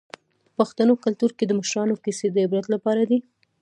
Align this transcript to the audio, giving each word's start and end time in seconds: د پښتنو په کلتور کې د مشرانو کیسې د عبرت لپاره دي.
د 0.47 0.51
پښتنو 0.57 0.93
په 0.97 1.01
کلتور 1.05 1.31
کې 1.37 1.45
د 1.47 1.51
مشرانو 1.59 2.01
کیسې 2.03 2.27
د 2.31 2.37
عبرت 2.45 2.65
لپاره 2.73 3.01
دي. 3.09 3.19